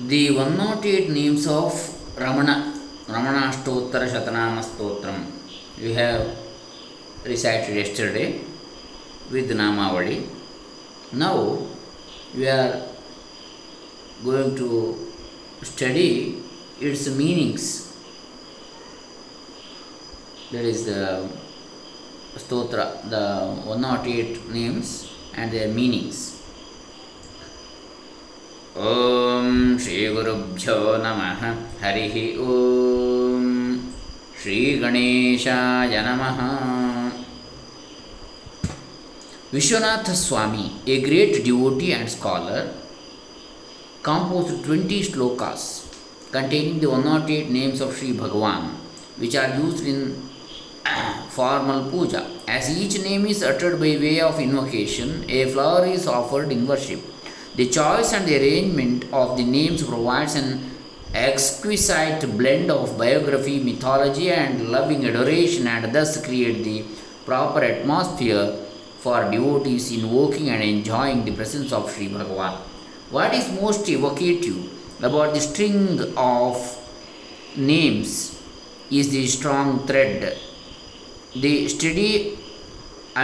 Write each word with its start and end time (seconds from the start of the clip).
The 0.00 0.30
108 0.30 1.10
names 1.10 1.48
of 1.48 1.72
Ramana, 2.14 2.72
Ramana 3.08 3.50
Stotra 3.50 4.06
Shatanama 4.08 4.62
Stotram, 4.62 5.26
we 5.76 5.92
have 5.94 6.36
recited 7.24 7.74
yesterday 7.74 8.40
with 9.28 9.50
Namavali. 9.50 10.24
Now 11.14 11.58
we 12.32 12.48
are 12.48 12.80
going 14.22 14.54
to 14.54 15.12
study 15.62 16.44
its 16.80 17.08
meanings. 17.08 17.92
That 20.52 20.64
is 20.64 20.86
the 20.86 21.28
stotra, 22.36 23.02
the 23.10 23.62
108 23.66 24.48
names 24.48 25.12
and 25.34 25.50
their 25.50 25.66
meanings. 25.66 26.37
ओम 28.78 29.78
श्री 29.82 30.06
गुरुभ्यो 30.14 30.74
नम। 31.04 31.20
हरि 31.82 32.26
ओम 32.40 33.46
श्री 34.42 34.58
गणेशाय 34.82 35.96
नम। 36.06 36.22
Vishwanath 39.54 40.12
Swami 40.20 40.70
a 40.88 41.00
great 41.06 41.42
devotee 41.44 41.90
and 41.90 42.06
scholar 42.08 42.60
composed 44.04 44.70
20 44.70 45.02
shlokas 45.10 45.66
containing 46.32 46.80
the 46.80 46.94
108 47.00 47.50
names 47.58 47.82
of 47.82 47.98
Shri 47.98 48.12
Bhagavan 48.22 48.70
which 49.20 49.36
are 49.36 49.60
used 49.60 49.86
in 49.88 50.00
formal 51.36 51.90
puja 51.90 52.26
as 52.56 52.74
each 52.82 53.00
name 53.08 53.26
is 53.26 53.44
uttered 53.44 53.78
by 53.80 53.96
way 54.06 54.18
of 54.30 54.40
invocation 54.40 55.22
a 55.30 55.44
flower 55.52 55.88
is 55.92 56.08
offered 56.18 56.52
in 56.52 56.66
worship 56.66 57.14
The 57.58 57.66
choice 57.66 58.12
and 58.12 58.24
the 58.24 58.36
arrangement 58.36 59.06
of 59.12 59.36
the 59.36 59.42
names 59.42 59.82
provides 59.82 60.36
an 60.36 60.60
exquisite 61.12 62.20
blend 62.38 62.70
of 62.70 62.96
biography, 62.96 63.58
mythology, 63.58 64.30
and 64.30 64.70
loving 64.70 65.04
adoration, 65.04 65.66
and 65.66 65.92
thus 65.92 66.24
create 66.24 66.62
the 66.62 66.84
proper 67.24 67.64
atmosphere 67.64 68.54
for 69.00 69.28
devotees 69.32 69.90
invoking 69.90 70.50
and 70.50 70.62
enjoying 70.62 71.24
the 71.24 71.32
presence 71.32 71.72
of 71.72 71.90
Sri 71.90 72.08
Bhagavan. 72.08 72.58
What 73.10 73.34
is 73.34 73.50
most 73.60 73.88
evocative 73.88 74.58
about 75.02 75.34
the 75.34 75.40
string 75.40 76.14
of 76.16 76.54
names 77.56 78.40
is 78.88 79.10
the 79.10 79.26
strong 79.26 79.84
thread, 79.84 80.38
the 81.34 81.66
steady 81.66 82.37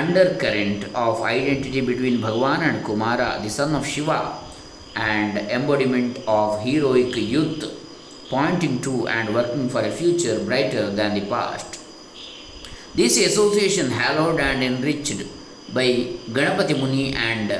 undercurrent 0.01 0.85
of 0.95 1.23
identity 1.23 1.81
between 1.81 2.21
Bhagavan 2.21 2.61
and 2.69 2.85
Kumara, 2.85 3.43
the 3.43 3.51
son 3.51 3.75
of 3.75 3.87
Shiva, 3.87 4.39
and 4.97 5.39
embodiment 5.39 6.19
of 6.27 6.63
heroic 6.63 7.15
youth, 7.17 7.63
pointing 8.29 8.81
to 8.81 9.07
and 9.07 9.35
working 9.35 9.69
for 9.69 9.83
a 9.83 9.91
future 9.91 10.39
brighter 10.45 10.91
than 10.91 11.15
the 11.15 11.27
past. 11.29 11.81
This 12.95 13.19
association, 13.19 13.91
hallowed 13.91 14.41
and 14.41 14.63
enriched 14.63 15.23
by 15.73 15.87
Ganapati 16.37 16.77
Muni 16.81 17.13
and 17.15 17.51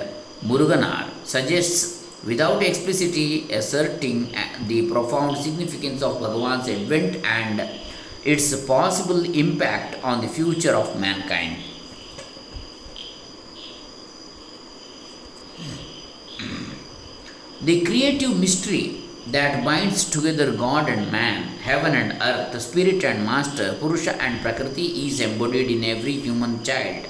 Muruganar, 0.45 1.11
suggests 1.25 2.23
without 2.25 2.63
explicitly 2.63 3.51
asserting 3.53 4.35
the 4.67 4.89
profound 4.91 5.37
significance 5.37 6.03
of 6.03 6.21
Bhagavan's 6.21 6.69
advent 6.69 7.17
and 7.25 7.69
its 8.25 8.65
possible 8.67 9.23
impact 9.45 10.03
on 10.03 10.21
the 10.21 10.29
future 10.29 10.75
of 10.75 10.99
mankind. 10.99 11.74
The 17.65 17.83
creative 17.83 18.39
mystery 18.39 19.01
that 19.29 19.65
binds 19.65 20.11
together 20.11 20.53
God 20.53 20.87
and 20.87 21.11
man, 21.11 21.45
heaven 21.69 21.95
and 21.95 22.21
earth, 22.21 22.61
spirit 22.61 23.03
and 23.03 23.25
master, 23.25 23.73
Purusha 23.81 24.21
and 24.21 24.43
Prakriti 24.43 25.07
is 25.07 25.21
embodied 25.21 25.71
in 25.71 25.83
every 25.83 26.13
human 26.13 26.63
child. 26.63 27.07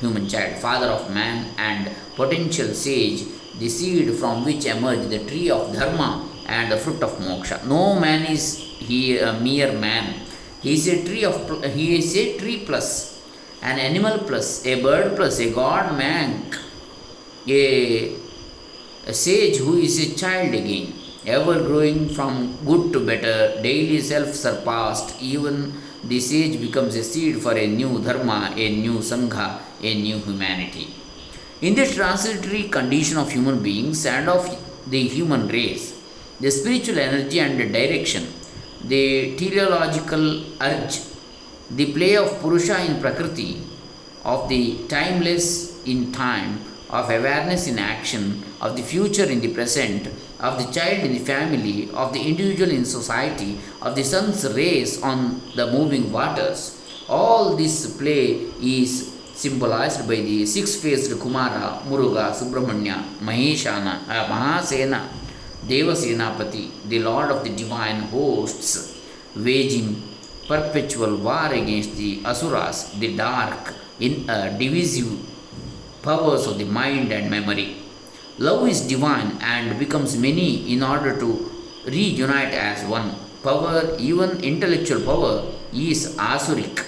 Human 0.00 0.28
child, 0.28 0.60
father 0.60 0.88
of 0.88 1.14
man 1.14 1.54
and 1.56 1.88
potential 2.16 2.74
sage, 2.74 3.22
the 3.60 3.68
seed 3.68 4.12
from 4.16 4.44
which 4.44 4.66
emerge 4.66 5.06
the 5.08 5.20
tree 5.28 5.50
of 5.50 5.72
dharma 5.72 6.28
and 6.46 6.72
the 6.72 6.78
fruit 6.78 7.00
of 7.00 7.16
moksha. 7.20 7.64
No 7.64 8.00
man 8.00 8.26
is 8.26 8.56
he 8.56 9.18
a 9.18 9.32
mere 9.34 9.72
man. 9.72 10.14
He 10.62 10.72
is 10.72 10.88
a 10.88 11.04
tree 11.04 11.24
of 11.24 11.36
he 11.76 11.98
is 11.98 12.16
a 12.16 12.36
tree 12.38 12.64
plus, 12.66 13.22
an 13.62 13.78
animal 13.78 14.18
plus, 14.18 14.66
a 14.66 14.82
bird 14.82 15.14
plus, 15.14 15.38
a 15.38 15.50
god 15.52 15.96
man, 15.96 16.50
a 17.46 18.21
a 19.06 19.12
sage 19.12 19.56
who 19.56 19.76
is 19.78 19.98
a 19.98 20.16
child 20.16 20.54
again, 20.54 20.92
ever 21.26 21.60
growing 21.60 22.08
from 22.08 22.56
good 22.64 22.92
to 22.92 23.04
better, 23.04 23.60
daily 23.60 24.00
self 24.00 24.32
surpassed, 24.34 25.20
even 25.20 25.72
the 26.04 26.20
sage 26.20 26.60
becomes 26.60 26.94
a 26.94 27.02
seed 27.02 27.40
for 27.42 27.52
a 27.52 27.66
new 27.66 28.00
dharma, 28.00 28.52
a 28.56 28.76
new 28.76 28.98
sangha, 28.98 29.60
a 29.82 29.94
new 30.02 30.18
humanity. 30.18 30.94
In 31.60 31.74
this 31.74 31.94
transitory 31.96 32.64
condition 32.68 33.18
of 33.18 33.30
human 33.30 33.62
beings 33.62 34.06
and 34.06 34.28
of 34.28 34.44
the 34.88 35.02
human 35.08 35.48
race, 35.48 36.00
the 36.38 36.50
spiritual 36.50 36.98
energy 36.98 37.40
and 37.40 37.58
the 37.58 37.68
direction, 37.68 38.26
the 38.84 39.36
teleological 39.36 40.44
urge, 40.60 41.00
the 41.70 41.92
play 41.92 42.16
of 42.16 42.40
Purusha 42.40 42.84
in 42.84 43.00
Prakriti, 43.00 43.62
of 44.24 44.48
the 44.48 44.86
timeless 44.88 45.84
in 45.86 46.12
time, 46.12 46.60
of 46.92 47.08
awareness 47.08 47.66
in 47.66 47.78
action, 47.78 48.42
of 48.60 48.76
the 48.76 48.82
future 48.82 49.24
in 49.24 49.40
the 49.40 49.52
present, 49.52 50.06
of 50.38 50.58
the 50.58 50.70
child 50.70 51.00
in 51.04 51.12
the 51.14 51.18
family, 51.18 51.90
of 51.92 52.12
the 52.12 52.20
individual 52.20 52.70
in 52.70 52.84
society, 52.84 53.58
of 53.80 53.96
the 53.96 54.04
sun's 54.04 54.44
rays 54.54 55.02
on 55.02 55.40
the 55.56 55.66
moving 55.72 56.12
waters. 56.12 56.78
All 57.08 57.56
this 57.56 57.96
play 57.96 58.46
is 58.60 59.10
symbolized 59.34 60.06
by 60.06 60.16
the 60.16 60.44
six 60.44 60.76
faced 60.76 61.10
Kumara, 61.12 61.80
Muruga, 61.88 62.30
Subramanya, 62.30 63.02
Maheshana, 63.20 64.06
uh, 64.08 64.26
Mahasena, 64.28 65.08
Devasenapati, 65.66 66.88
the 66.88 66.98
Lord 66.98 67.30
of 67.30 67.42
the 67.42 67.50
divine 67.50 68.02
hosts, 68.02 69.00
waging 69.34 70.02
perpetual 70.46 71.16
war 71.16 71.46
against 71.46 71.96
the 71.96 72.20
Asuras, 72.24 72.92
the 72.98 73.16
dark, 73.16 73.74
in, 73.98 74.28
a 74.28 74.56
divisive 74.58 75.31
powers 76.02 76.46
of 76.46 76.58
the 76.58 76.64
mind 76.64 77.12
and 77.12 77.30
memory. 77.30 77.76
Love 78.38 78.68
is 78.68 78.86
divine 78.88 79.38
and 79.40 79.78
becomes 79.78 80.16
many 80.16 80.72
in 80.72 80.82
order 80.82 81.18
to 81.18 81.50
reunite 81.86 82.54
as 82.54 82.84
one. 82.86 83.14
Power, 83.42 83.96
even 83.98 84.30
intellectual 84.42 85.00
power, 85.02 85.44
is 85.72 86.16
asuric. 86.16 86.86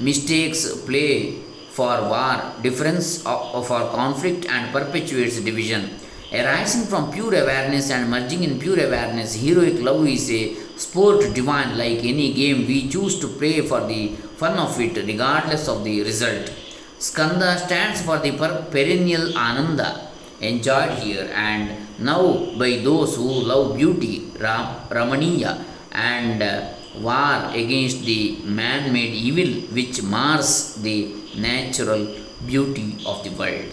Mistakes 0.00 0.82
play 0.82 1.42
for 1.70 2.02
war, 2.02 2.52
difference 2.62 3.22
for 3.22 3.80
conflict, 4.00 4.46
and 4.46 4.72
perpetuates 4.72 5.40
division. 5.40 5.90
Arising 6.32 6.84
from 6.86 7.10
pure 7.10 7.34
awareness 7.42 7.90
and 7.90 8.10
merging 8.10 8.44
in 8.44 8.58
pure 8.58 8.78
awareness, 8.86 9.34
heroic 9.34 9.80
love 9.80 10.06
is 10.06 10.30
a 10.30 10.54
sport 10.76 11.32
divine 11.34 11.78
like 11.78 12.04
any 12.04 12.32
game 12.34 12.66
we 12.66 12.88
choose 12.88 13.18
to 13.20 13.28
play 13.28 13.62
for 13.62 13.86
the 13.86 14.08
fun 14.36 14.58
of 14.58 14.78
it, 14.78 14.96
regardless 15.06 15.68
of 15.68 15.84
the 15.84 16.02
result. 16.02 16.50
Skanda 16.98 17.56
stands 17.56 18.02
for 18.02 18.18
the 18.18 18.32
perennial 18.72 19.36
Ananda 19.38 20.08
enjoyed 20.40 20.98
here 20.98 21.30
and 21.32 21.70
now 21.98 22.22
by 22.58 22.78
those 22.82 23.14
who 23.14 23.22
love 23.22 23.76
beauty, 23.76 24.30
Ram, 24.40 24.66
Ramaniya, 24.88 25.62
and 25.92 26.42
uh, 26.42 26.72
war 27.00 27.50
against 27.54 28.04
the 28.04 28.38
man 28.42 28.92
made 28.92 29.14
evil 29.14 29.60
which 29.76 30.02
mars 30.02 30.74
the 30.82 31.14
natural 31.36 32.16
beauty 32.46 32.96
of 33.06 33.22
the 33.22 33.30
world. 33.30 33.70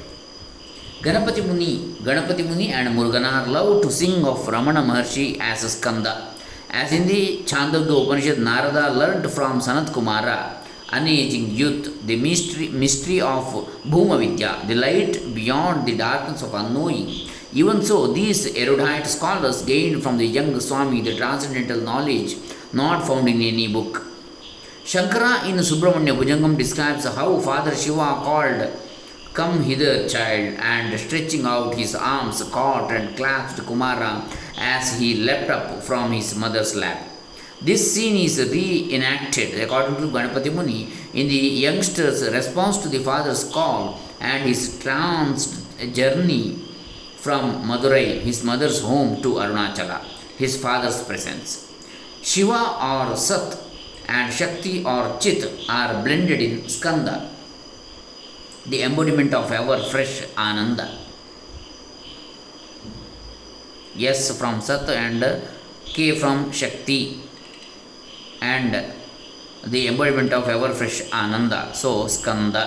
Ganapati 1.02 1.44
Muni, 1.46 1.96
Ganapati 2.04 2.46
Muni 2.46 2.72
and 2.72 2.90
Muruganar 2.96 3.48
love 3.48 3.82
to 3.82 3.92
sing 3.92 4.24
of 4.24 4.38
Ramana 4.46 4.86
Maharshi 4.86 5.40
as 5.40 5.64
a 5.64 5.70
Skanda. 5.70 6.32
As 6.70 6.92
in 6.92 7.08
the 7.08 7.40
Chandogya 7.44 8.06
Upanishad, 8.06 8.38
Narada 8.38 8.94
learned 8.94 9.32
from 9.32 9.60
Sanat 9.60 9.88
Kumara 9.88 10.65
unaging 10.98 11.54
youth, 11.54 11.86
the 12.08 12.16
mystery, 12.16 12.68
mystery 12.70 13.20
of 13.22 13.46
Bhuma 13.92 14.18
Vidya, 14.20 14.52
the 14.68 14.76
light 14.76 15.14
beyond 15.36 15.86
the 15.86 15.96
darkness 15.98 16.42
of 16.42 16.54
unknowing. 16.54 17.08
Even 17.54 17.82
so, 17.82 18.08
these 18.08 18.56
erudite 18.56 19.08
scholars 19.08 19.62
gained 19.64 20.02
from 20.04 20.18
the 20.18 20.26
young 20.26 20.60
Swami 20.60 21.02
the 21.02 21.16
transcendental 21.16 21.82
knowledge 21.82 22.36
not 22.74 23.06
found 23.08 23.28
in 23.28 23.42
any 23.42 23.68
book. 23.68 24.06
Shankara 24.84 25.50
in 25.50 25.58
Subramanya 25.58 26.16
Bhujangam 26.18 26.58
describes 26.58 27.06
how 27.06 27.40
Father 27.40 27.76
Shiva 27.76 28.22
called, 28.26 28.72
Come 29.34 29.64
hither, 29.64 30.08
child, 30.08 30.56
and 30.60 30.98
stretching 31.00 31.46
out 31.46 31.76
his 31.76 31.96
arms, 31.96 32.42
caught 32.44 32.92
and 32.92 33.18
clasped 33.18 33.66
Kumara 33.68 34.24
as 34.58 34.98
he 35.00 35.16
leapt 35.16 35.50
up 35.50 35.84
from 35.84 36.12
his 36.12 36.36
mother's 36.36 36.76
lap. 36.76 37.15
This 37.62 37.94
scene 37.94 38.18
is 38.18 38.38
reenacted, 38.52 39.60
according 39.62 39.96
to 39.98 40.08
Ganapati 40.08 40.54
Muni, 40.54 40.92
in 41.14 41.28
the 41.28 41.36
youngster's 41.36 42.28
response 42.30 42.78
to 42.80 42.90
the 42.90 43.00
father's 43.00 43.50
call 43.52 44.00
and 44.20 44.44
his 44.44 44.78
tranced 44.80 45.64
journey 45.94 46.60
from 47.18 47.64
Madurai, 47.64 48.20
his 48.20 48.44
mother's 48.44 48.82
home, 48.82 49.22
to 49.22 49.36
Arunachala, 49.36 50.00
his 50.38 50.62
father's 50.62 51.02
presence. 51.04 51.74
Shiva 52.22 52.78
or 52.82 53.16
Sat 53.16 53.58
and 54.08 54.32
Shakti 54.32 54.84
or 54.84 55.18
Chit 55.20 55.66
are 55.70 56.04
blended 56.04 56.42
in 56.42 56.68
Skanda, 56.70 57.32
the 58.66 58.84
embodiment 58.84 59.34
of 59.34 59.52
ever 59.52 59.82
fresh 59.84 60.24
Ananda. 60.38 61.00
Yes 63.96 64.38
from 64.38 64.62
Sat 64.62 64.90
and 64.90 65.42
K 65.86 66.20
from 66.20 66.52
Shakti 66.52 67.22
and 68.46 68.94
the 69.66 69.88
embodiment 69.88 70.32
of 70.32 70.48
ever 70.48 70.72
fresh 70.74 70.98
Ananda. 71.12 71.74
So, 71.74 72.08
Skanda. 72.08 72.66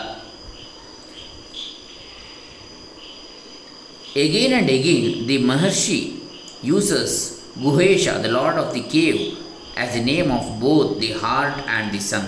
Again 4.16 4.52
and 4.60 4.68
again, 4.68 5.26
the 5.26 5.38
Maharshi 5.38 6.18
uses 6.62 7.12
Guhesha, 7.56 8.20
the 8.22 8.28
lord 8.28 8.56
of 8.56 8.74
the 8.74 8.82
cave, 8.82 9.38
as 9.76 9.94
the 9.94 10.02
name 10.02 10.30
of 10.30 10.58
both 10.60 10.98
the 10.98 11.12
heart 11.12 11.54
and 11.68 11.92
the 11.92 12.00
sun. 12.00 12.26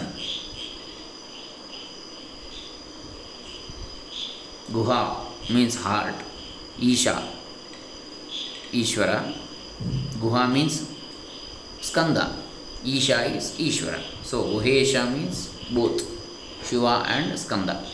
Guha 4.71 5.01
means 5.51 5.75
heart, 5.83 6.15
Isha, 6.81 7.17
Ishvara. 8.73 9.35
Guha 10.23 10.53
means 10.53 10.87
Skanda, 11.81 12.40
Isha 12.85 13.25
is 13.37 13.53
Ishvara. 13.59 14.01
So, 14.23 14.45
Guhesha 14.45 15.13
means 15.13 15.49
both 15.71 16.03
Shiva 16.65 17.05
and 17.07 17.39
Skanda. 17.39 17.85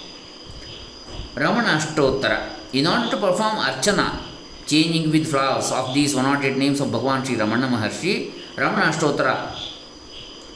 Ramana 1.34 1.76
Ashtottara. 1.78 2.50
In 2.72 2.86
order 2.86 3.10
to 3.10 3.16
perform 3.16 3.56
Archana, 3.56 4.20
changing 4.66 5.10
with 5.10 5.26
flowers 5.30 5.70
of 5.72 5.94
these 5.94 6.14
108 6.14 6.56
names 6.56 6.80
of 6.80 6.88
Bhagavan 6.88 7.24
Sri 7.24 7.36
Ramana 7.36 7.68
Maharshi, 7.68 8.32
Ramana 8.56 8.92
Ashtottara, 8.92 9.54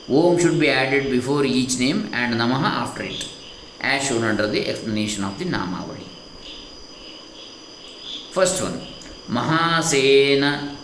Om 0.08 0.38
should 0.38 0.58
be 0.58 0.68
added 0.68 1.10
before 1.10 1.44
each 1.44 1.78
name 1.78 2.10
and 2.12 2.34
Namaha 2.34 2.82
after 2.82 3.04
it, 3.04 3.28
as 3.80 4.08
shown 4.08 4.24
under 4.24 4.48
the 4.48 4.66
explanation 4.68 5.22
of 5.22 5.38
the 5.38 5.44
Namavali. 5.44 6.02
First 8.32 8.60
one, 8.62 8.80
Mahasena 9.28 10.76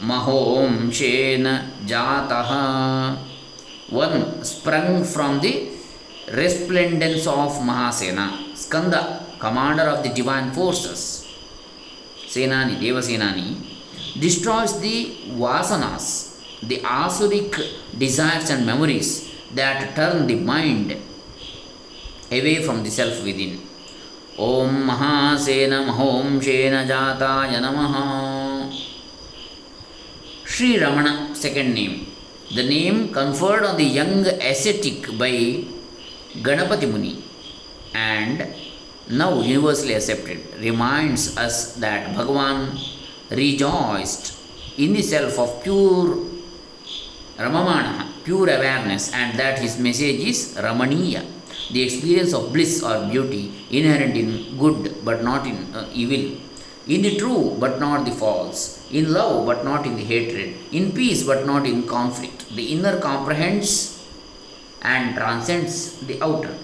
Mahomshena 0.00 1.68
Jataha. 1.84 3.16
One 3.90 4.42
sprung 4.44 5.04
from 5.04 5.40
the 5.40 5.68
resplendence 6.32 7.26
of 7.26 7.52
Mahasena, 7.60 8.56
Skanda, 8.56 9.20
commander 9.38 9.82
of 9.82 10.02
the 10.02 10.10
divine 10.10 10.52
forces. 10.52 11.26
Senani, 12.26 12.78
Devasenani, 12.78 13.56
destroys 14.18 14.80
the 14.80 15.16
vasanas, 15.36 16.40
the 16.62 16.78
asuric 16.78 17.58
desires 17.98 18.50
and 18.50 18.64
memories 18.64 19.34
that 19.54 19.94
turn 19.96 20.26
the 20.26 20.36
mind 20.36 20.92
away 22.30 22.62
from 22.62 22.84
the 22.84 22.90
self 22.90 23.24
within. 23.24 23.60
Om 24.38 24.86
Mahasena 24.86 25.84
Mahomshena 25.84 26.86
Jataya 26.86 27.58
Namaha. 27.60 28.39
Sri 30.60 30.76
Ramana, 30.76 31.34
second 31.34 31.72
name. 31.72 32.06
The 32.54 32.62
name 32.62 33.14
conferred 33.14 33.62
on 33.64 33.78
the 33.78 33.88
young 33.98 34.26
ascetic 34.26 35.06
by 35.16 35.64
Ganapati 36.46 36.86
Muni. 36.86 37.24
And 37.94 38.46
now 39.08 39.40
universally 39.40 39.94
accepted 39.94 40.38
reminds 40.60 41.38
us 41.38 41.76
that 41.76 42.14
Bhagavan 42.14 42.76
rejoiced 43.30 44.36
in 44.76 44.92
the 44.92 45.00
self 45.00 45.38
of 45.38 45.64
pure 45.64 46.18
Ramamana, 47.38 48.22
pure 48.22 48.50
awareness, 48.50 49.14
and 49.14 49.38
that 49.38 49.60
his 49.60 49.78
message 49.78 50.20
is 50.20 50.58
Ramaniya, 50.58 51.24
the 51.72 51.82
experience 51.82 52.34
of 52.34 52.52
bliss 52.52 52.82
or 52.82 53.08
beauty 53.08 53.50
inherent 53.70 54.14
in 54.14 54.58
good 54.58 55.02
but 55.06 55.24
not 55.24 55.46
in 55.46 55.56
uh, 55.74 55.88
evil, 55.94 56.38
in 56.94 57.02
the 57.06 57.16
true 57.20 57.56
but 57.62 57.78
not 57.84 58.04
the 58.04 58.14
false, 58.22 58.60
in 58.98 59.12
love 59.18 59.46
but 59.46 59.64
not 59.64 59.86
in 59.86 59.94
the 59.96 60.04
hatred, 60.12 60.48
in 60.72 60.92
peace 60.98 61.22
but 61.30 61.46
not 61.46 61.64
in 61.72 61.86
conflict. 61.96 62.38
The 62.56 62.66
inner 62.74 62.98
comprehends 62.98 63.70
and 64.82 65.14
transcends 65.14 65.74
the 66.08 66.20
outer. 66.22 66.54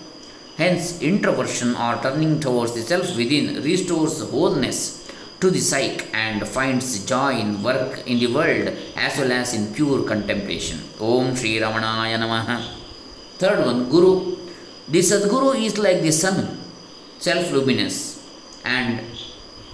Hence, 0.57 1.01
introversion 1.01 1.77
or 1.77 2.01
turning 2.03 2.41
towards 2.41 2.73
the 2.75 2.81
self 2.81 3.17
within 3.17 3.63
restores 3.63 4.17
wholeness 4.31 4.79
to 5.41 5.51
the 5.51 5.61
psyche 5.61 6.07
and 6.15 6.47
finds 6.49 7.05
joy 7.05 7.33
in 7.39 7.63
work 7.63 8.03
in 8.07 8.19
the 8.19 8.27
world 8.39 8.69
as 8.97 9.19
well 9.19 9.31
as 9.31 9.53
in 9.55 9.73
pure 9.75 10.03
contemplation. 10.13 10.79
Om 10.99 11.37
Sri 11.37 11.59
Ramanaya 11.61 12.19
Namaha. 12.19 12.59
Third 13.39 13.65
one, 13.67 13.89
Guru. 13.91 14.37
The 14.89 15.01
Sadguru 15.01 15.53
is 15.63 15.77
like 15.79 16.01
the 16.01 16.13
sun, 16.13 16.59
self 17.19 17.51
luminous, 17.53 18.25
and 18.65 19.01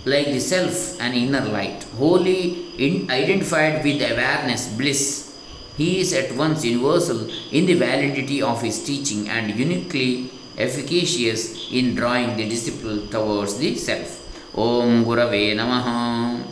like 0.05 0.27
the 0.27 0.41
self, 0.41 1.01
an 1.01 1.15
inner 1.15 1.45
light, 1.45 1.85
wholly 1.97 2.67
in 2.79 3.11
identified 3.11 3.85
with 3.85 4.03
awareness, 4.03 4.69
bliss, 4.69 5.33
he 5.77 6.01
is 6.01 6.13
at 6.13 6.35
once 6.37 6.65
universal 6.65 7.29
in 7.51 7.67
the 7.67 7.75
validity 7.75 8.43
of 8.43 8.61
his 8.61 8.85
teaching 8.85 9.29
and 9.29 9.59
uniquely 9.59 10.31
efficacious 10.59 11.71
in 11.73 11.95
drawing 11.95 12.37
the 12.37 12.49
disciple 12.49 13.07
towards 13.09 13.57
the 13.59 13.75
self. 13.77 14.19
Om 14.55 15.05
Gurave 15.05 15.55
Namaha. 15.57 16.43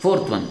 Fourth 0.00 0.28
one, 0.28 0.48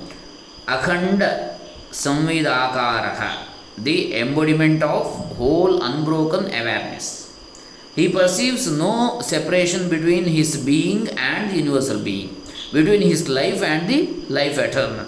Akhanda 0.66 1.58
Samvidakaraha, 1.92 3.46
the 3.78 4.16
embodiment 4.16 4.82
of 4.82 5.06
whole 5.36 5.84
unbroken 5.84 6.46
awareness. 6.46 7.38
He 7.96 8.10
perceives 8.10 8.72
no 8.72 9.22
separation 9.22 9.90
between 9.90 10.24
his 10.24 10.58
being 10.66 11.10
and 11.10 11.56
universal 11.56 12.00
being, 12.00 12.42
between 12.74 13.02
his 13.02 13.30
life 13.30 13.62
and 13.62 13.88
the 13.88 14.00
life 14.38 14.58
eternal. 14.58 15.06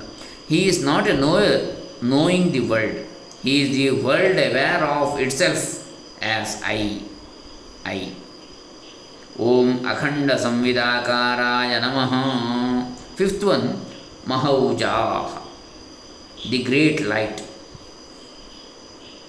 He 0.48 0.68
is 0.68 0.84
not 0.84 1.08
a 1.10 1.18
knower 1.18 1.76
knowing 2.02 2.52
the 2.52 2.62
world. 2.62 2.98
He 3.42 3.54
is 3.64 3.70
the 3.76 3.92
world 4.06 4.38
aware 4.48 4.84
of 4.84 5.20
itself 5.20 5.62
as 6.22 6.62
I. 6.64 7.02
I. 7.84 8.12
Om 9.40 9.80
Akhanda 9.80 10.36
Samvidakaraya 10.46 11.82
Namaha. 11.82 12.96
Fifth 13.16 13.44
one, 13.44 13.82
Mahaujaha, 14.26 15.42
the 16.50 16.64
great 16.64 17.02
light. 17.02 17.42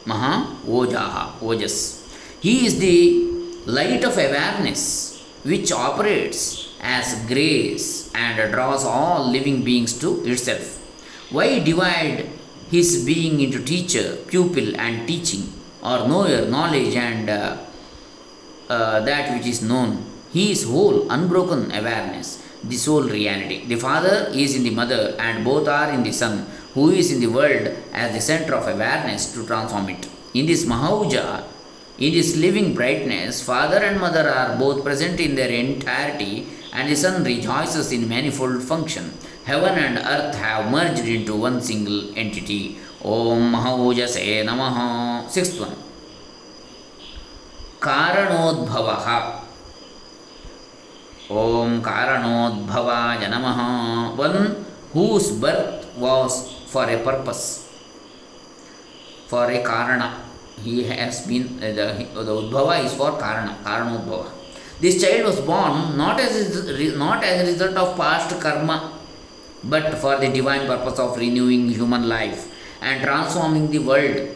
Maha 0.04 0.56
Ojaha, 0.66 1.38
Ojas. 1.40 2.02
He 2.40 2.66
is 2.66 2.78
the 2.78 3.24
light 3.66 4.04
of 4.04 4.12
awareness 4.12 5.22
which 5.42 5.72
operates 5.72 6.65
as 6.80 7.24
grace 7.26 8.12
and 8.14 8.52
draws 8.52 8.84
all 8.84 9.30
living 9.30 9.62
beings 9.62 9.98
to 10.00 10.24
itself. 10.24 10.82
Why 11.30 11.58
divide 11.60 12.28
his 12.70 13.04
being 13.04 13.40
into 13.40 13.62
teacher, 13.62 14.16
pupil, 14.26 14.78
and 14.78 15.06
teaching, 15.06 15.52
or 15.82 16.08
knower, 16.08 16.46
knowledge, 16.46 16.96
and 16.96 17.30
uh, 17.30 17.56
uh, 18.68 19.00
that 19.00 19.32
which 19.36 19.46
is 19.46 19.62
known. 19.62 20.04
He 20.32 20.50
is 20.50 20.64
whole, 20.64 21.10
unbroken 21.10 21.70
awareness, 21.70 22.42
the 22.64 22.76
sole 22.76 23.04
reality. 23.04 23.64
The 23.66 23.76
Father 23.76 24.30
is 24.34 24.56
in 24.56 24.64
the 24.64 24.70
Mother, 24.70 25.14
and 25.18 25.44
both 25.44 25.68
are 25.68 25.92
in 25.92 26.02
the 26.02 26.12
Son, 26.12 26.46
who 26.74 26.90
is 26.90 27.12
in 27.12 27.20
the 27.20 27.28
world 27.28 27.76
as 27.92 28.12
the 28.12 28.20
center 28.20 28.54
of 28.54 28.66
awareness 28.66 29.32
to 29.34 29.46
transform 29.46 29.88
it. 29.90 30.08
In 30.34 30.46
this 30.46 30.64
Mahauja, 30.64 31.44
in 31.98 32.12
this 32.12 32.36
living 32.36 32.74
brightness, 32.74 33.42
father 33.42 33.78
and 33.78 33.98
mother 33.98 34.28
are 34.28 34.56
both 34.58 34.84
present 34.84 35.18
in 35.18 35.34
their 35.34 35.48
entirety, 35.48 36.46
and 36.72 36.90
the 36.90 36.96
son 36.96 37.24
rejoices 37.24 37.90
in 37.90 38.08
manifold 38.08 38.62
function. 38.62 39.12
Heaven 39.44 39.78
and 39.78 39.98
earth 39.98 40.34
have 40.36 40.70
merged 40.70 41.06
into 41.06 41.34
one 41.34 41.60
single 41.62 42.16
entity. 42.18 42.78
Om 43.02 43.52
Mahaujase 43.52 44.44
Namaha. 44.44 45.28
Sixth 45.30 45.60
one. 45.60 45.76
कारणोद्भवः 47.86 49.06
ಓಂ 51.40 51.72
ಕಾರಣೋದ್ಭವಾಯ 51.88 53.22
ನಮಃ 53.32 53.58
one 54.26 54.40
whose 54.94 55.28
birth 55.42 55.82
was 56.04 56.34
for 56.72 56.84
a 56.94 56.98
purpose? 57.06 57.44
For 59.30 59.44
a 59.56 59.60
Karana 59.68 60.08
he 60.64 60.84
has 60.84 61.26
been 61.26 61.44
uh, 61.62 61.72
the, 61.78 61.86
the 62.28 62.34
udbhava 62.42 62.84
is 62.84 62.94
for 62.94 63.12
karana 63.22 63.54
karanodbhava 63.62 64.30
this 64.80 65.00
child 65.02 65.24
was 65.30 65.40
born 65.40 65.96
not 65.96 66.18
as 66.20 66.34
not 67.04 67.24
as 67.24 67.42
a 67.42 67.46
result 67.52 67.76
of 67.84 67.96
past 67.96 68.38
karma 68.40 68.78
but 69.64 69.98
for 69.98 70.16
the 70.18 70.28
divine 70.28 70.66
purpose 70.66 70.98
of 70.98 71.16
renewing 71.16 71.68
human 71.68 72.08
life 72.08 72.52
and 72.80 73.02
transforming 73.02 73.70
the 73.70 73.78
world. 73.78 74.28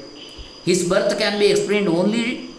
His 0.65 0.89
birth 0.89 1.17
can 1.19 1.39
be 1.39 1.51
explained 1.51 1.89
only 1.89 2.51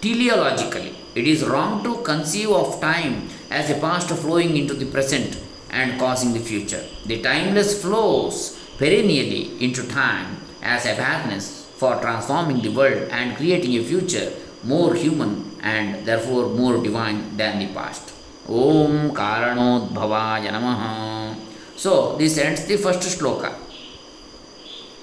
teleologically. 0.00 0.94
It 1.14 1.26
is 1.28 1.44
wrong 1.44 1.82
to 1.84 2.02
conceive 2.02 2.50
of 2.50 2.80
time 2.80 3.28
as 3.50 3.70
a 3.70 3.74
past 3.74 4.10
flowing 4.10 4.56
into 4.56 4.74
the 4.74 4.86
present 4.86 5.38
and 5.70 5.98
causing 5.98 6.32
the 6.32 6.40
future. 6.40 6.84
The 7.06 7.20
timeless 7.20 7.80
flows 7.80 8.58
perennially 8.78 9.62
into 9.62 9.86
time 9.86 10.38
as 10.62 10.86
awareness 10.86 11.63
for 11.84 11.94
transforming 12.04 12.60
the 12.66 12.72
world 12.78 13.00
and 13.18 13.36
creating 13.38 13.72
a 13.80 13.84
future 13.90 14.28
more 14.72 14.92
human 15.04 15.32
and 15.72 16.04
therefore 16.08 16.44
more 16.60 16.76
divine 16.82 17.18
than 17.40 17.54
the 17.62 17.68
past. 17.78 18.04
Om 18.48 19.10
Karanodbhavaya 19.18 20.50
Namaha. 20.56 21.34
So, 21.76 22.16
this 22.16 22.38
ends 22.38 22.64
the 22.66 22.76
first 22.76 23.02
sloka. 23.14 23.50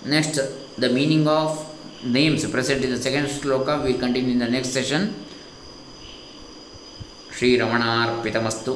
Next, 0.05 0.35
the 0.83 0.89
meaning 0.89 1.27
of 1.27 1.49
names 2.03 2.43
present 2.49 2.83
in 2.83 2.91
the 2.91 3.01
second 3.07 3.25
sloka 3.25 3.83
we 3.85 3.93
continue 4.05 4.33
in 4.37 4.39
the 4.39 4.51
next 4.57 4.71
session. 4.79 5.03
Shri 7.35 7.49
ರಮಣಾರ್ಪಿತಮಸ್ತು 7.59 8.73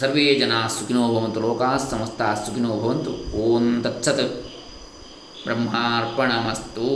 ಸರ್ವೇ 0.00 0.24
ಜನಾಃ 0.40 0.64
ಸುಖಿನೋ 0.76 1.02
ಭವಂತು 1.12 1.40
ಲೋಕಾಃ 1.44 1.74
ಸಮಸ್ತಾಃ 1.92 2.32
ಸುಖಿನೋ 2.46 2.70
ಭವಂತು 2.80 3.12
ಓಂ 3.42 3.66
ತತ್ಸತ್ 3.84 4.24
ಬ್ರಹ್ಮಾರ್ಪಣಮಸ್ತೂ. 5.44 6.90